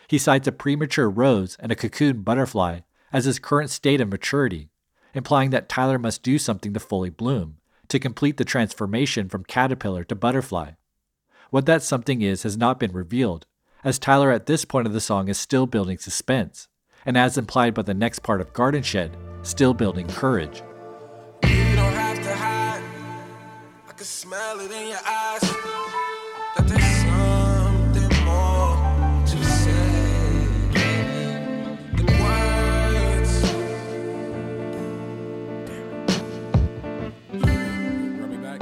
[0.08, 2.80] He cites a premature rose and a cocoon butterfly
[3.12, 4.70] as his current state of maturity,
[5.14, 10.04] implying that Tyler must do something to fully bloom, to complete the transformation from caterpillar
[10.04, 10.72] to butterfly.
[11.50, 13.46] What that something is has not been revealed,
[13.84, 16.68] as Tyler at this point of the song is still building suspense,
[17.08, 20.62] and as implied by the next part of Garden Shed, still building courage.
[21.42, 22.82] You don't have to hide.
[23.88, 25.40] I can smell it in your eyes.
[25.40, 28.76] That there's something more
[29.24, 30.50] to say
[31.96, 33.32] than words.
[38.20, 38.60] Run me back.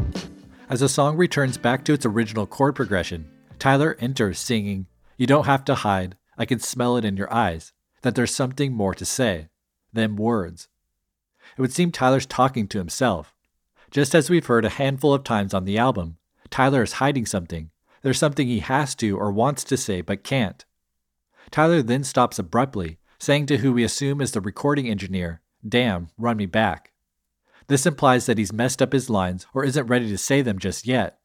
[0.71, 3.29] As the song returns back to its original chord progression,
[3.59, 7.73] Tyler enters singing, You don't have to hide, I can smell it in your eyes,
[8.07, 9.49] that there's something more to say
[9.93, 10.69] than words.
[11.59, 13.35] It would seem Tyler's talking to himself.
[13.91, 17.71] Just as we've heard a handful of times on the album, Tyler is hiding something.
[18.03, 20.65] There's something he has to or wants to say but can't.
[21.51, 26.37] Tyler then stops abruptly, saying to who we assume is the recording engineer, Damn, run
[26.37, 26.93] me back.
[27.67, 30.87] This implies that he's messed up his lines or isn't ready to say them just
[30.87, 31.19] yet.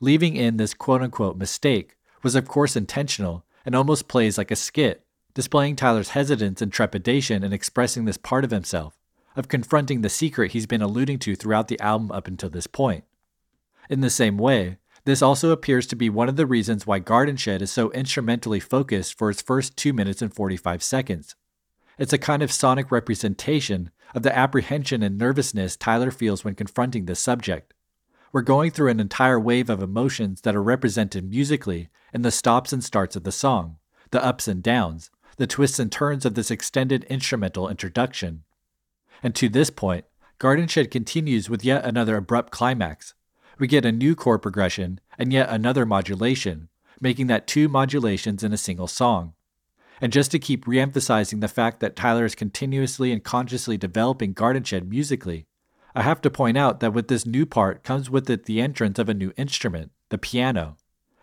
[0.00, 4.56] Leaving in this quote unquote mistake was, of course, intentional and almost plays like a
[4.56, 5.05] skit,
[5.36, 8.98] displaying Tyler's hesitance and trepidation in expressing this part of himself,
[9.36, 13.04] of confronting the secret he's been alluding to throughout the album up until this point.
[13.90, 17.36] In the same way, this also appears to be one of the reasons why Garden
[17.36, 21.36] Shed is so instrumentally focused for its first 2 minutes and 45 seconds.
[21.98, 27.04] It's a kind of sonic representation of the apprehension and nervousness Tyler feels when confronting
[27.04, 27.74] this subject.
[28.32, 32.72] We're going through an entire wave of emotions that are represented musically in the stops
[32.72, 33.76] and starts of the song,
[34.12, 38.42] the ups and downs, the twists and turns of this extended instrumental introduction.
[39.22, 40.04] And to this point,
[40.38, 43.14] Garden Shed continues with yet another abrupt climax.
[43.58, 46.68] We get a new chord progression and yet another modulation,
[47.00, 49.32] making that two modulations in a single song.
[50.00, 54.62] And just to keep re-emphasizing the fact that Tyler is continuously and consciously developing Garden
[54.62, 55.46] Shed musically,
[55.94, 58.98] I have to point out that with this new part comes with it the entrance
[58.98, 60.76] of a new instrument, the piano.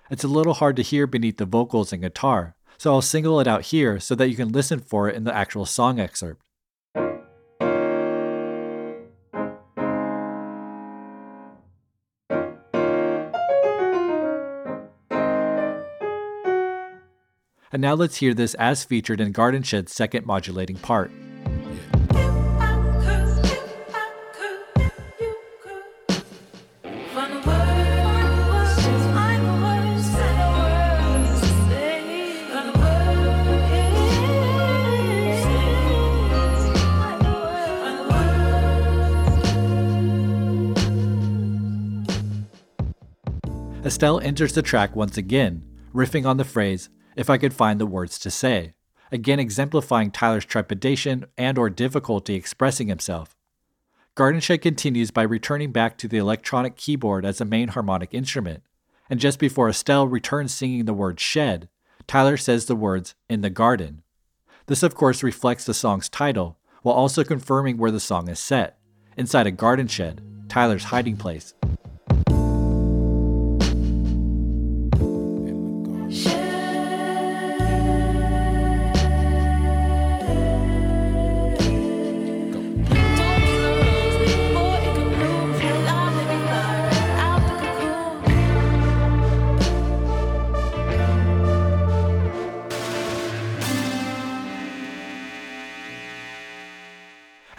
[0.09, 3.47] It's a little hard to hear beneath the vocals and guitar, so I'll single it
[3.47, 6.41] out here so that you can listen for it in the actual song excerpt.
[17.73, 21.09] And now let's hear this as featured in Garden Shed's second modulating part.
[44.03, 45.63] Estelle enters the track once again,
[45.95, 48.73] riffing on the phrase, if I could find the words to say,
[49.13, 53.37] again exemplifying Tyler's trepidation and or difficulty expressing himself.
[54.15, 58.63] Garden Shed continues by returning back to the electronic keyboard as a main harmonic instrument,
[59.09, 61.69] and just before Estelle returns singing the word shed,
[62.05, 64.03] Tyler says the words in the garden.
[64.65, 68.77] This of course reflects the song's title, while also confirming where the song is set,
[69.15, 71.53] inside a garden shed, Tyler's hiding place.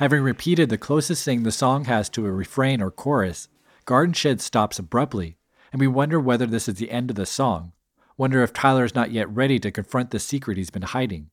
[0.05, 3.49] Having repeated the closest thing the song has to a refrain or chorus,
[3.87, 5.39] Garden Shed stops abruptly,
[5.73, 7.73] and we wonder whether this is the end of the song,
[8.19, 11.31] wonder if Tyler is not yet ready to confront the secret he's been hiding.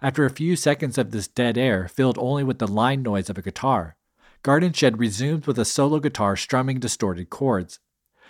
[0.00, 3.36] After a few seconds of this dead air filled only with the line noise of
[3.36, 3.98] a guitar,
[4.42, 7.78] Garden Shed resumes with a solo guitar strumming distorted chords.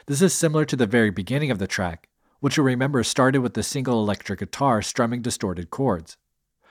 [0.07, 2.09] This is similar to the very beginning of the track,
[2.41, 6.17] which you'll remember started with the single electric guitar strumming distorted chords.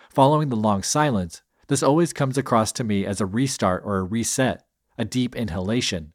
[0.10, 4.03] Following the long silence, this always comes across to me as a restart or a
[4.03, 4.65] reset,
[4.97, 6.13] a deep inhalation.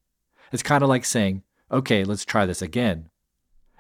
[0.51, 3.09] It's kind of like saying, okay, let's try this again.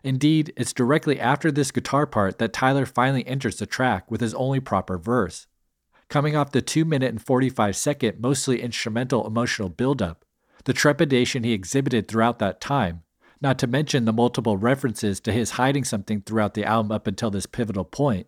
[0.05, 4.35] Indeed, it's directly after this guitar part that Tyler finally enters the track with his
[4.35, 5.47] only proper verse.
[6.09, 10.25] Coming off the 2 minute and 45 second mostly instrumental emotional buildup,
[10.65, 13.03] the trepidation he exhibited throughout that time,
[13.41, 17.31] not to mention the multiple references to his hiding something throughout the album up until
[17.31, 18.27] this pivotal point,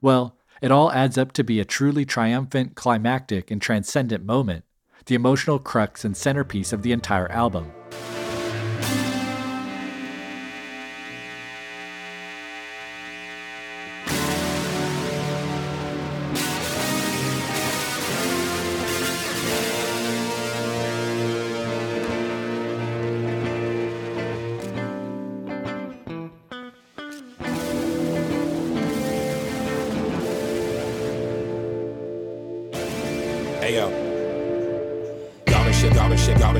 [0.00, 4.64] well, it all adds up to be a truly triumphant, climactic, and transcendent moment,
[5.06, 7.72] the emotional crux and centerpiece of the entire album.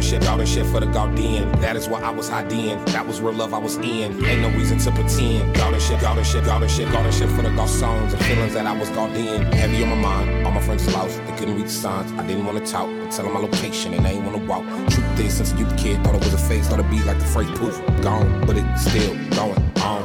[0.05, 1.51] Shit, garden shit, shit for the Gaudian.
[1.63, 2.85] That is why I was hiding.
[2.87, 4.23] That was real love I was in.
[4.23, 5.55] Ain't no reason to pretend.
[5.57, 8.11] Garden shit, garden shit, garden shit, garden shit for the garçons.
[8.11, 9.51] The feelings that I was Gaudian.
[9.55, 10.47] Heavy on my mind.
[10.47, 11.17] All my friends lost.
[11.25, 12.13] They couldn't read the signs.
[12.13, 12.87] I didn't want to talk.
[12.91, 14.65] I tell them my location and they ain't want to walk.
[14.91, 16.69] Truth is, since a youth kid, thought it was a phase.
[16.69, 17.81] Thought it'd be like the phrase poof.
[18.03, 20.03] Gone, but it's still going on.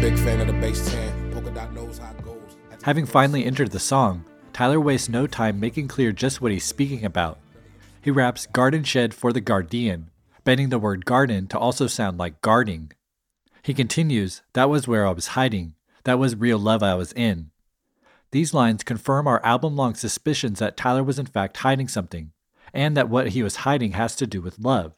[0.00, 1.32] Big fan of the bass 10.
[1.32, 2.56] Polka dot knows how it goes.
[2.84, 4.24] Having finally entered the song,
[4.54, 7.38] Tyler wastes no time making clear just what he's speaking about.
[8.06, 10.12] He raps garden shed for the guardian,
[10.44, 12.92] bending the word garden to also sound like guarding.
[13.64, 15.74] He continues, That was where I was hiding.
[16.04, 17.50] That was real love I was in.
[18.30, 22.30] These lines confirm our album long suspicions that Tyler was in fact hiding something,
[22.72, 24.94] and that what he was hiding has to do with love.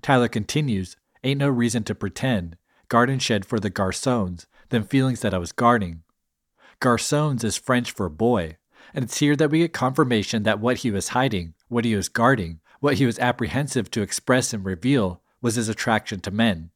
[0.00, 2.56] Tyler continues, Ain't no reason to pretend.
[2.86, 6.04] Garden shed for the garçons, them feelings that I was guarding.
[6.80, 8.56] Garçons is French for boy,
[8.94, 12.08] and it's here that we get confirmation that what he was hiding, what he was
[12.08, 16.70] guarding, what he was apprehensive to express and reveal was his attraction to men.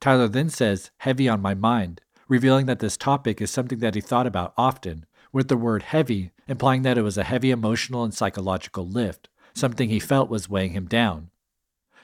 [0.00, 4.00] Tyler then says, heavy on my mind, revealing that this topic is something that he
[4.00, 8.14] thought about often, with the word heavy implying that it was a heavy emotional and
[8.14, 11.30] psychological lift, something he felt was weighing him down.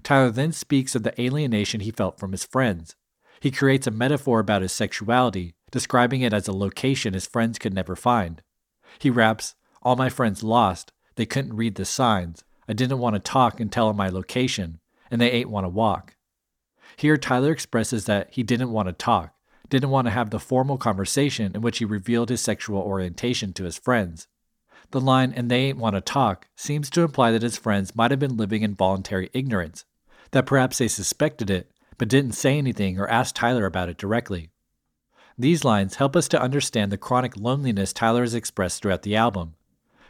[0.02, 2.96] Tyler then speaks of the alienation he felt from his friends.
[3.40, 7.74] He creates a metaphor about his sexuality, describing it as a location his friends could
[7.74, 8.42] never find.
[8.98, 10.92] He raps, All my friends lost.
[11.16, 12.44] They couldn't read the signs.
[12.68, 15.68] I didn't want to talk and tell them my location, and they ain't want to
[15.68, 16.16] walk.
[16.96, 19.34] Here, Tyler expresses that he didn't want to talk,
[19.68, 23.64] didn't want to have the formal conversation in which he revealed his sexual orientation to
[23.64, 24.28] his friends.
[24.90, 28.10] The line, and they ain't want to talk, seems to imply that his friends might
[28.10, 29.84] have been living in voluntary ignorance,
[30.32, 34.50] that perhaps they suspected it, but didn't say anything or ask Tyler about it directly.
[35.38, 39.54] These lines help us to understand the chronic loneliness Tyler has expressed throughout the album.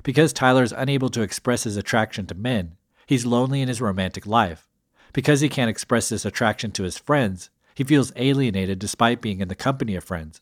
[0.03, 2.77] Because Tyler is unable to express his attraction to men,
[3.07, 4.69] he's lonely in his romantic life.
[5.13, 9.49] Because he can't express this attraction to his friends, he feels alienated despite being in
[9.49, 10.41] the company of friends.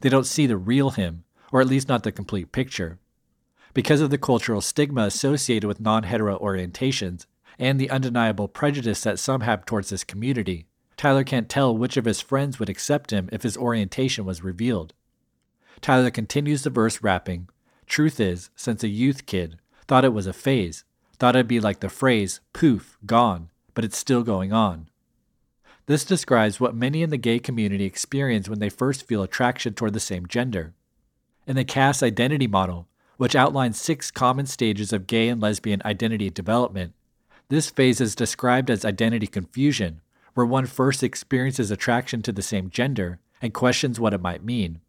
[0.00, 2.98] They don't see the real him, or at least not the complete picture.
[3.74, 7.26] Because of the cultural stigma associated with non hetero orientations
[7.58, 12.04] and the undeniable prejudice that some have towards this community, Tyler can't tell which of
[12.04, 14.94] his friends would accept him if his orientation was revealed.
[15.80, 17.48] Tyler continues the verse rapping
[17.92, 20.84] Truth is, since a youth kid, thought it was a phase,
[21.18, 24.88] thought it'd be like the phrase, poof, gone, but it's still going on.
[25.84, 29.92] This describes what many in the gay community experience when they first feel attraction toward
[29.92, 30.72] the same gender.
[31.46, 32.88] In the Cass identity model,
[33.18, 36.94] which outlines six common stages of gay and lesbian identity development,
[37.50, 40.00] this phase is described as identity confusion,
[40.32, 44.80] where one first experiences attraction to the same gender and questions what it might mean.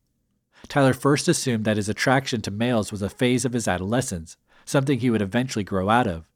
[0.67, 4.99] Tyler first assumed that his attraction to males was a phase of his adolescence, something
[4.99, 6.29] he would eventually grow out of.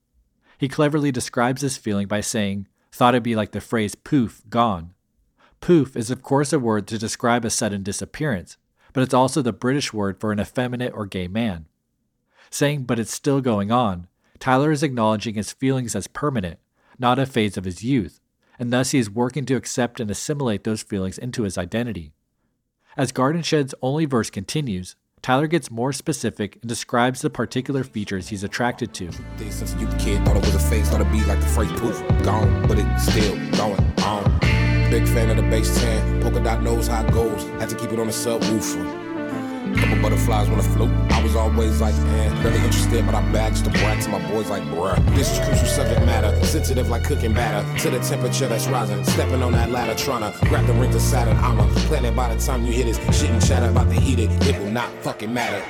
[0.57, 4.93] He cleverly describes this feeling by saying, thought it'd be like the phrase poof, gone.
[5.61, 8.57] Poof is, of course, a word to describe a sudden disappearance,
[8.93, 11.67] but it's also the British word for an effeminate or gay man.
[12.49, 14.07] Saying, but it's still going on,
[14.39, 16.59] Tyler is acknowledging his feelings as permanent,
[16.97, 18.19] not a phase of his youth,
[18.59, 22.13] and thus he is working to accept and assimilate those feelings into his identity.
[22.97, 28.29] As Garden Shed's only verse continues, Tyler gets more specific and describes the particular features
[28.29, 29.11] he's attracted to.
[29.51, 31.71] Since a youth kid, thought it was a phase, thought it'd be like the phrase
[31.73, 34.39] poof, gone, but it's still going on.
[34.89, 37.91] Big fan of the bass 10, polka dot knows how it goes, had to keep
[37.91, 39.06] it on the subwoofer.
[39.75, 40.89] Couple butterflies wanna float.
[41.11, 44.49] I was always like, eh, really interested, but I bags the brat to my boys
[44.49, 44.97] like, bruh.
[45.15, 47.63] This is crucial subject matter, sensitive like cooking batter.
[47.83, 51.01] To the temperature that's rising, stepping on that ladder, trying to grab the rings of
[51.01, 51.37] Saturn.
[51.37, 54.19] I'm a planet by the time you hear this shit and chatter about the heat
[54.19, 55.61] it, it will not fucking matter.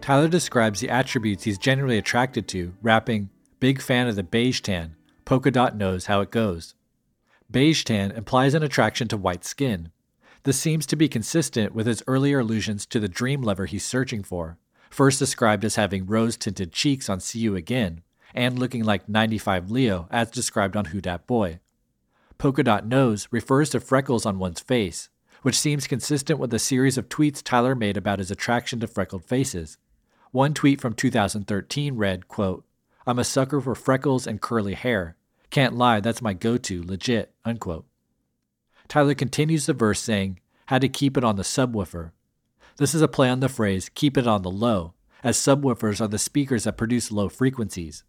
[0.00, 3.28] Tyler describes the attributes he's generally attracted to, rapping,
[3.60, 4.96] Big fan of the beige tan,
[5.26, 6.74] Polka Dot knows how it goes.
[7.50, 9.92] Beige tan implies an attraction to white skin.
[10.44, 14.22] This seems to be consistent with his earlier allusions to the dream lover he's searching
[14.22, 14.56] for,
[14.88, 18.00] first described as having rose tinted cheeks on See You Again,
[18.34, 21.60] and looking like 95 Leo as described on Who Dat Boy.
[22.38, 25.10] Polka Dot Nose refers to freckles on one's face,
[25.42, 29.26] which seems consistent with a series of tweets Tyler made about his attraction to freckled
[29.26, 29.76] faces.
[30.30, 32.64] One tweet from 2013 read, quote,
[33.06, 35.16] I'm a sucker for freckles and curly hair.
[35.50, 37.84] Can't lie, that's my go to, legit, unquote.
[38.90, 42.10] Tyler continues the verse saying, had to keep it on the subwoofer.
[42.76, 46.08] This is a play on the phrase, keep it on the low, as subwoofers are
[46.08, 48.02] the speakers that produce low frequencies.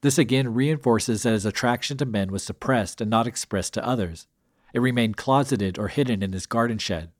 [0.00, 4.26] This again reinforces that his attraction to men was suppressed and not expressed to others.
[4.74, 7.12] It remained closeted or hidden in his garden shed.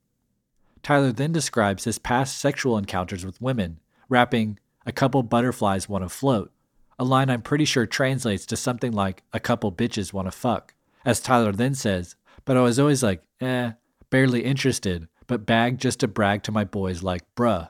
[0.83, 3.79] Tyler then describes his past sexual encounters with women,
[4.09, 6.51] rapping, A couple butterflies want to float,
[6.97, 10.73] a line I'm pretty sure translates to something like, A couple bitches want to fuck.
[11.05, 12.15] As Tyler then says,
[12.49, 13.73] But I was always like, eh,
[14.09, 17.69] barely interested, but bagged just to brag to my boys like, bruh.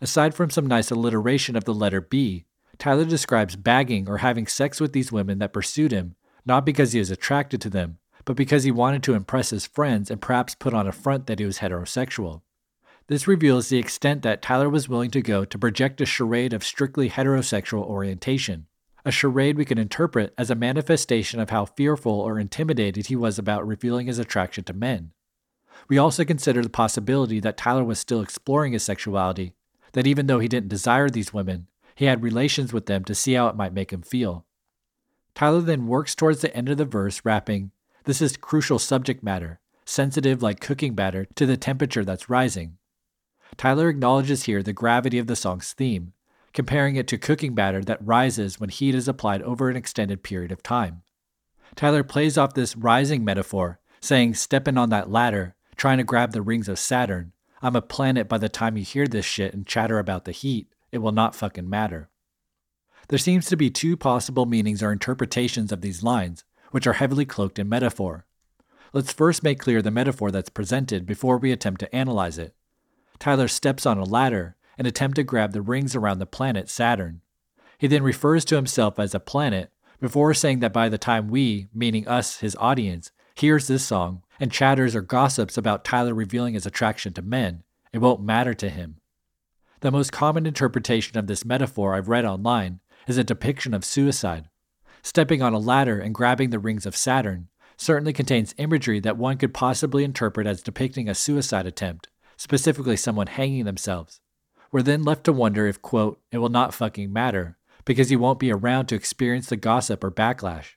[0.00, 2.44] Aside from some nice alliteration of the letter B,
[2.78, 6.14] Tyler describes bagging or having sex with these women that pursued him,
[6.46, 10.08] not because he was attracted to them, but because he wanted to impress his friends
[10.08, 12.42] and perhaps put on a front that he was heterosexual.
[13.08, 16.62] This reveals the extent that Tyler was willing to go to project a charade of
[16.62, 18.68] strictly heterosexual orientation,
[19.04, 23.38] a charade we can interpret as a manifestation of how fearful or intimidated he was
[23.38, 25.12] about revealing his attraction to men.
[25.88, 29.54] We also consider the possibility that Tyler was still exploring his sexuality,
[29.92, 33.34] that even though he didn't desire these women, he had relations with them to see
[33.34, 34.46] how it might make him feel.
[35.34, 37.70] Tyler then works towards the end of the verse, rapping,
[38.04, 42.76] This is crucial subject matter, sensitive like cooking batter to the temperature that's rising.
[43.56, 46.12] Tyler acknowledges here the gravity of the song's theme,
[46.52, 50.52] comparing it to cooking batter that rises when heat is applied over an extended period
[50.52, 51.02] of time.
[51.76, 56.42] Tyler plays off this rising metaphor, saying, Stepping on that ladder, trying to grab the
[56.42, 57.32] rings of Saturn.
[57.62, 60.68] I'm a planet by the time you hear this shit and chatter about the heat
[60.92, 62.08] it will not fucking matter.
[63.08, 67.24] There seems to be two possible meanings or interpretations of these lines, which are heavily
[67.24, 68.26] cloaked in metaphor.
[68.92, 72.54] Let's first make clear the metaphor that's presented before we attempt to analyze it.
[73.18, 77.20] Tyler steps on a ladder and attempt to grab the rings around the planet Saturn.
[77.76, 79.70] He then refers to himself as a planet
[80.00, 84.50] before saying that by the time we, meaning us, his audience, hears this song and
[84.50, 87.62] chatters or gossips about Tyler revealing his attraction to men,
[87.92, 88.96] it won't matter to him.
[89.80, 94.48] The most common interpretation of this metaphor I've read online is a depiction of suicide.
[95.02, 99.36] Stepping on a ladder and grabbing the rings of Saturn certainly contains imagery that one
[99.36, 102.08] could possibly interpret as depicting a suicide attempt,
[102.38, 104.22] specifically someone hanging themselves.
[104.72, 108.38] We're then left to wonder if, quote, it will not fucking matter, because he won't
[108.38, 110.76] be around to experience the gossip or backlash.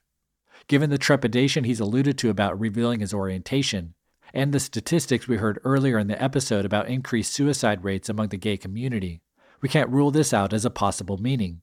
[0.68, 3.94] Given the trepidation he's alluded to about revealing his orientation,
[4.34, 8.38] and the statistics we heard earlier in the episode about increased suicide rates among the
[8.38, 9.22] gay community,
[9.62, 11.62] we can't rule this out as a possible meaning.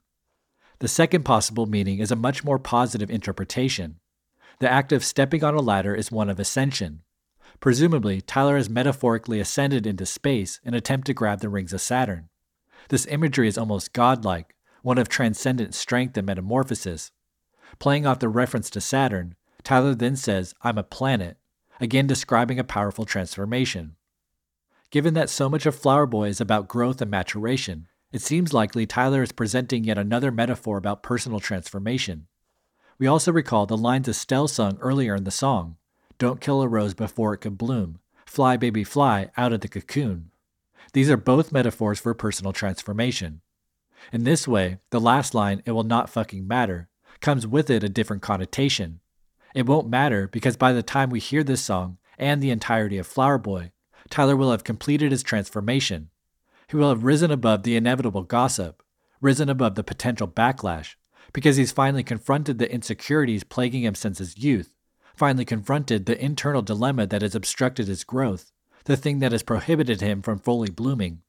[0.78, 3.98] The second possible meaning is a much more positive interpretation.
[4.60, 7.02] The act of stepping on a ladder is one of ascension.
[7.60, 12.30] Presumably, Tyler has metaphorically ascended into space in attempt to grab the rings of Saturn.
[12.88, 17.12] This imagery is almost godlike, one of transcendent strength and metamorphosis.
[17.78, 21.36] Playing off the reference to Saturn, Tyler then says, I'm a planet,
[21.80, 23.96] again describing a powerful transformation.
[24.90, 28.86] Given that so much of Flower Boy is about growth and maturation, it seems likely
[28.86, 32.26] Tyler is presenting yet another metaphor about personal transformation.
[32.98, 35.76] We also recall the lines Estelle sung earlier in the song
[36.20, 40.30] Don't kill a rose before it can bloom, fly, baby, fly out of the cocoon.
[40.92, 43.40] These are both metaphors for personal transformation.
[44.12, 46.90] In this way, the last line, it will not fucking matter,
[47.22, 49.00] comes with it a different connotation,
[49.54, 53.06] it won't matter because by the time we hear this song and the entirety of
[53.06, 53.72] Flower Boy,
[54.10, 56.10] Tyler will have completed his transformation.
[56.68, 58.82] He will have risen above the inevitable gossip,
[59.22, 60.96] risen above the potential backlash,
[61.32, 64.76] because he's finally confronted the insecurities plaguing him since his youth,
[65.20, 68.52] finally confronted the internal dilemma that has obstructed his growth,
[68.84, 71.20] the thing that has prohibited him from fully blooming.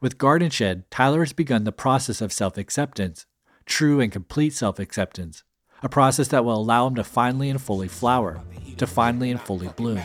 [0.00, 3.26] With Garden Shed, Tyler has begun the process of self acceptance,
[3.64, 5.44] true and complete self acceptance,
[5.84, 8.40] a process that will allow him to finally and fully flower,
[8.76, 10.02] to finally and fully bloom.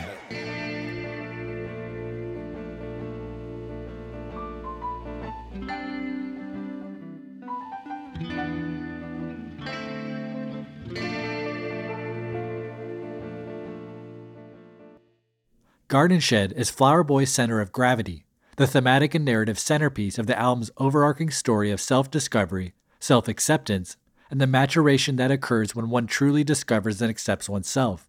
[15.88, 18.24] Garden Shed is Flower Boy's center of gravity,
[18.56, 23.98] the thematic and narrative centerpiece of the album's overarching story of self discovery, self acceptance,
[24.30, 28.08] and the maturation that occurs when one truly discovers and accepts oneself.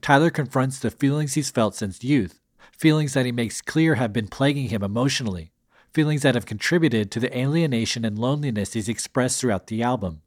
[0.00, 2.40] Tyler confronts the feelings he's felt since youth,
[2.76, 5.52] feelings that he makes clear have been plaguing him emotionally,
[5.94, 10.22] feelings that have contributed to the alienation and loneliness he's expressed throughout the album.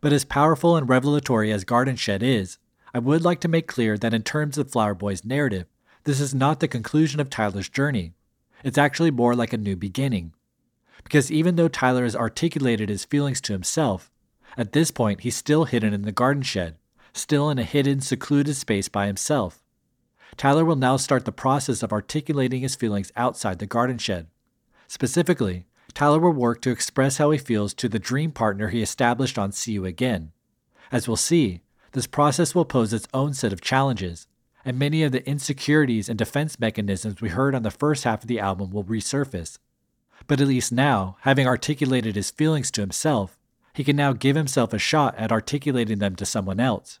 [0.00, 2.58] But as powerful and revelatory as Garden Shed is,
[2.92, 5.66] I would like to make clear that in terms of Flower Boy's narrative,
[6.04, 8.14] this is not the conclusion of Tyler's journey.
[8.64, 10.32] It's actually more like a new beginning.
[11.02, 14.10] Because even though Tyler has articulated his feelings to himself,
[14.56, 16.76] at this point he's still hidden in the garden shed,
[17.12, 19.62] still in a hidden, secluded space by himself.
[20.36, 24.26] Tyler will now start the process of articulating his feelings outside the garden shed.
[24.86, 29.38] Specifically, Tyler will work to express how he feels to the dream partner he established
[29.38, 30.32] on See You Again.
[30.92, 34.26] As we'll see, this process will pose its own set of challenges,
[34.64, 38.28] and many of the insecurities and defense mechanisms we heard on the first half of
[38.28, 39.58] the album will resurface.
[40.26, 43.38] But at least now, having articulated his feelings to himself,
[43.72, 47.00] he can now give himself a shot at articulating them to someone else.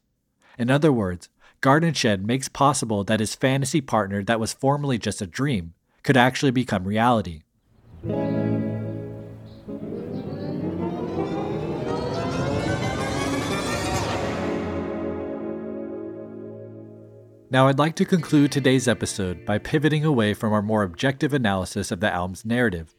[0.58, 1.28] In other words,
[1.60, 6.16] Garden Shed makes possible that his fantasy partner that was formerly just a dream could
[6.16, 7.42] actually become reality.
[17.52, 21.90] Now, I'd like to conclude today's episode by pivoting away from our more objective analysis
[21.90, 22.94] of the album's narrative.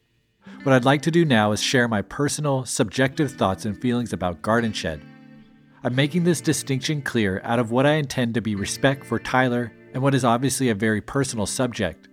[0.62, 4.42] What I'd like to do now is share my personal, subjective thoughts and feelings about
[4.42, 5.00] Garden Shed.
[5.82, 9.72] I'm making this distinction clear out of what I intend to be respect for Tyler
[9.94, 12.10] and what is obviously a very personal subject.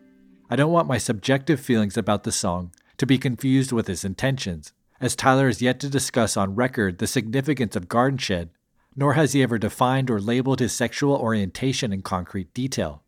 [0.49, 4.71] I don't want my subjective feelings about the song to be confused with his intentions,
[5.01, 8.51] as Tyler has yet to discuss on record the significance of Garden Shed
[8.99, 13.01] nor has he ever defined or labeled his sexual orientation in concrete detail.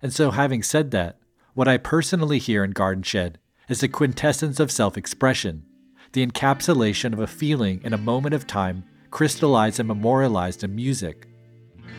[0.00, 1.18] And so, having said that,
[1.54, 5.64] what I personally hear in Garden Shed is the quintessence of self expression,
[6.12, 11.26] the encapsulation of a feeling in a moment of time crystallized and memorialized in music.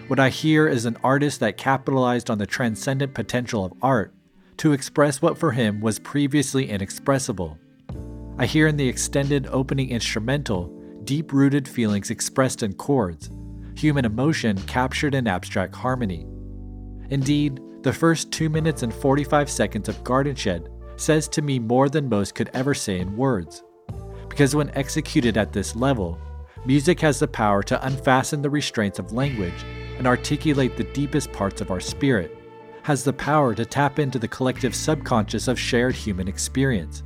[0.07, 4.13] What I hear is an artist that capitalized on the transcendent potential of art
[4.57, 7.59] to express what for him was previously inexpressible.
[8.37, 10.71] I hear in the extended opening instrumental
[11.05, 13.29] deep rooted feelings expressed in chords,
[13.75, 16.25] human emotion captured in abstract harmony.
[17.09, 21.89] Indeed, the first 2 minutes and 45 seconds of Garden Shed says to me more
[21.89, 23.63] than most could ever say in words.
[24.29, 26.17] Because when executed at this level,
[26.65, 29.65] music has the power to unfasten the restraints of language
[29.97, 32.35] and articulate the deepest parts of our spirit,
[32.83, 37.03] has the power to tap into the collective subconscious of shared human experience.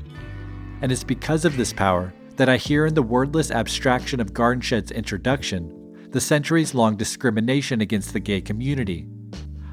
[0.82, 4.61] And it's because of this power that I hear in the wordless abstraction of Garden
[4.61, 5.73] Shed's introduction
[6.11, 9.05] the centuries long discrimination against the gay community.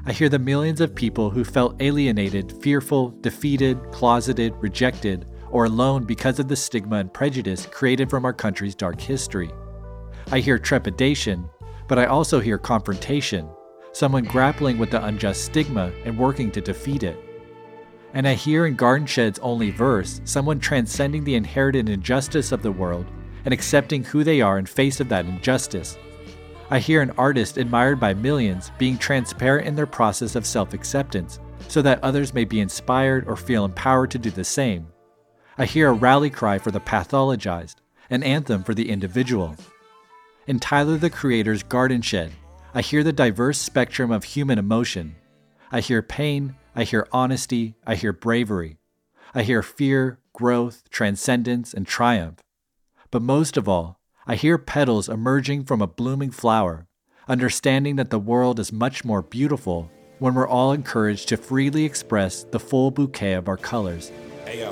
[0.05, 6.03] I hear the millions of people who felt alienated, fearful, defeated, closeted, rejected, or alone
[6.03, 9.49] because of the stigma and prejudice created from our country's dark history.
[10.31, 11.49] I hear trepidation,
[11.87, 13.49] but I also hear confrontation,
[13.93, 17.17] someone grappling with the unjust stigma and working to defeat it.
[18.15, 22.71] And I hear in Garden Shed's only verse someone transcending the inherited injustice of the
[22.71, 23.05] world
[23.43, 25.97] and accepting who they are in face of that injustice.
[26.69, 31.39] I hear an artist admired by millions being transparent in their process of self acceptance
[31.67, 34.87] so that others may be inspired or feel empowered to do the same.
[35.57, 37.75] I hear a rally cry for the pathologized,
[38.09, 39.57] an anthem for the individual.
[40.47, 42.31] In Tyler the Creator's Garden Shed,
[42.73, 45.17] I hear the diverse spectrum of human emotion.
[45.69, 48.79] I hear pain, I hear honesty, I hear bravery.
[49.33, 52.41] I hear fear, growth, transcendence, and triumph.
[53.11, 56.87] But most of all, I hear petals emerging from a blooming flower,
[57.29, 62.43] understanding that the world is much more beautiful when we're all encouraged to freely express
[62.43, 64.11] the full bouquet of our colors.
[64.45, 64.63] Hey,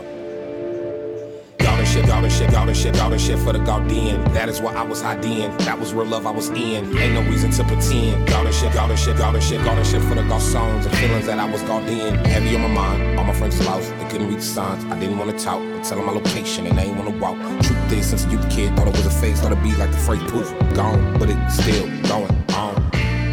[1.86, 4.34] shit, Gaudian shit, Gaudian shit, Gaudian shit for the Gaudian.
[4.34, 5.56] That is why I was hiding.
[5.60, 6.98] That was real love I was in.
[6.98, 8.28] Ain't no reason to pretend.
[8.28, 11.40] Gaudian shit, Gaudian shit, Gaudian shit, Gaudian shit for the Gaud songs and feelings that
[11.40, 12.26] I was Gaudian.
[12.26, 13.20] Heavy on my mind.
[13.20, 13.90] All my friends lost.
[13.98, 14.84] They couldn't read the signs.
[14.86, 15.62] I didn't want to talk.
[15.62, 17.38] I tell them my location and they ain't want to walk.
[17.64, 19.92] Truth is, since a youth kid, thought it was a phase, thought it'd be like
[19.92, 20.50] the phrase poof.
[20.76, 22.92] Gone, but it's still going on.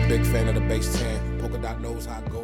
[0.08, 1.38] Big fan of the bass 10.
[1.40, 2.39] Polka dot knows how it goes.